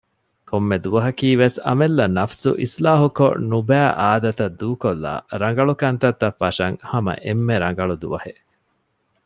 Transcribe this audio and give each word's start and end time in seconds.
ކޮންމެ 0.49 0.77
ދުވަހަކީވެސް 0.83 1.57
އަމިއްލަ 1.67 2.05
ނަފްސު 2.17 2.51
އިސްލާހުކޮށް 2.61 3.39
ނުބައި 3.51 3.91
އާދަތައް 4.01 4.55
ދޫކޮށްލައި 4.59 5.21
ރަނގަޅުކަންތައް 5.41 6.23
ފަށަން 6.39 6.77
ހަމަ 6.89 7.13
އެންމެ 7.25 7.55
ރަނގަޅު 7.63 7.95
ދުވަހެއް 8.01 8.41